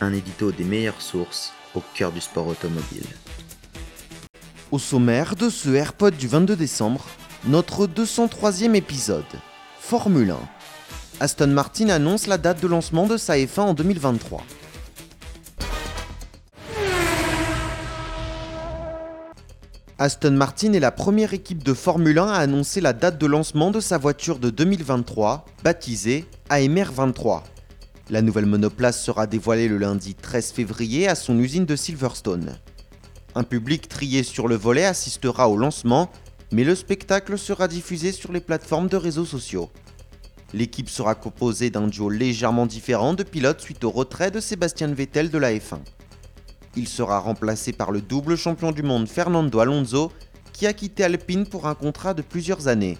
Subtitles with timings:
[0.00, 3.06] Un édito des meilleures sources au cœur du sport automobile.
[4.72, 7.04] Au sommaire de ce AirPod du 22 décembre,
[7.46, 9.24] notre 203e épisode.
[9.78, 10.38] Formule 1.
[11.20, 14.42] Aston Martin annonce la date de lancement de sa F1 en 2023.
[19.98, 23.70] Aston Martin est la première équipe de Formule 1 à annoncer la date de lancement
[23.70, 27.44] de sa voiture de 2023, baptisée AMR 23.
[28.10, 32.58] La nouvelle monoplace sera dévoilée le lundi 13 février à son usine de Silverstone.
[33.34, 36.10] Un public trié sur le volet assistera au lancement,
[36.52, 39.70] mais le spectacle sera diffusé sur les plateformes de réseaux sociaux.
[40.52, 45.30] L'équipe sera composée d'un duo légèrement différent de pilotes suite au retrait de Sébastien Vettel
[45.30, 45.78] de la F1.
[46.76, 50.12] Il sera remplacé par le double champion du monde Fernando Alonso,
[50.52, 52.98] qui a quitté Alpine pour un contrat de plusieurs années.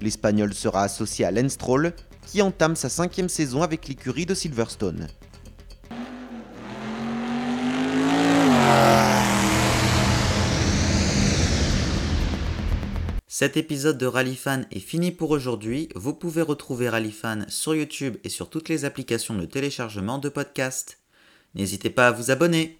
[0.00, 1.92] L'Espagnol sera associé à Lance Stroll,
[2.32, 5.06] qui entame sa cinquième saison avec l'écurie de Silverstone.
[13.28, 15.90] Cet épisode de Rallyfan est fini pour aujourd'hui.
[15.94, 21.00] Vous pouvez retrouver Rallyfan sur YouTube et sur toutes les applications de téléchargement de podcasts.
[21.54, 22.78] N'hésitez pas à vous abonner.